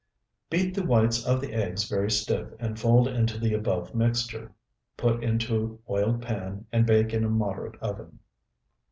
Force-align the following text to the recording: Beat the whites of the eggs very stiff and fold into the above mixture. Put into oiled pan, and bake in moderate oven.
Beat 0.49 0.73
the 0.73 0.83
whites 0.83 1.23
of 1.23 1.41
the 1.41 1.53
eggs 1.53 1.87
very 1.87 2.09
stiff 2.09 2.49
and 2.59 2.79
fold 2.79 3.07
into 3.07 3.37
the 3.37 3.53
above 3.53 3.93
mixture. 3.93 4.51
Put 4.97 5.23
into 5.23 5.79
oiled 5.87 6.23
pan, 6.23 6.65
and 6.71 6.87
bake 6.87 7.13
in 7.13 7.29
moderate 7.29 7.79
oven. 7.81 8.17